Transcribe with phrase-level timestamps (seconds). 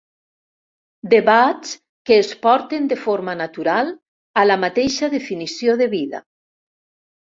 [1.13, 1.75] Debats
[2.09, 3.95] que es porten de forma natural
[4.45, 6.29] a la mateixa definició de vida.